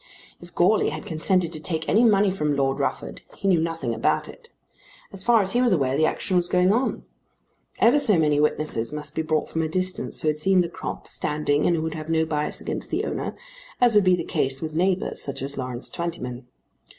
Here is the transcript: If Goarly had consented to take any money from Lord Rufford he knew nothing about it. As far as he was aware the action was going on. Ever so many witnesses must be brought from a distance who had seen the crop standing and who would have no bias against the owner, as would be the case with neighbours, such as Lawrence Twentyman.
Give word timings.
If 0.41 0.55
Goarly 0.55 0.89
had 0.89 1.05
consented 1.05 1.53
to 1.53 1.59
take 1.59 1.87
any 1.87 2.03
money 2.03 2.31
from 2.31 2.55
Lord 2.55 2.79
Rufford 2.79 3.21
he 3.37 3.47
knew 3.47 3.59
nothing 3.61 3.93
about 3.93 4.27
it. 4.27 4.49
As 5.13 5.23
far 5.23 5.43
as 5.43 5.51
he 5.51 5.61
was 5.61 5.73
aware 5.73 5.95
the 5.95 6.07
action 6.07 6.35
was 6.37 6.47
going 6.47 6.73
on. 6.73 7.03
Ever 7.77 7.99
so 7.99 8.17
many 8.17 8.39
witnesses 8.39 8.91
must 8.91 9.13
be 9.13 9.21
brought 9.21 9.47
from 9.51 9.61
a 9.61 9.67
distance 9.69 10.21
who 10.23 10.27
had 10.27 10.37
seen 10.37 10.61
the 10.61 10.69
crop 10.69 11.05
standing 11.05 11.67
and 11.67 11.75
who 11.75 11.83
would 11.83 11.93
have 11.93 12.09
no 12.09 12.25
bias 12.25 12.59
against 12.59 12.89
the 12.89 13.05
owner, 13.05 13.35
as 13.79 13.93
would 13.93 14.03
be 14.03 14.15
the 14.15 14.23
case 14.23 14.59
with 14.59 14.73
neighbours, 14.73 15.21
such 15.21 15.43
as 15.43 15.55
Lawrence 15.55 15.87
Twentyman. 15.87 16.47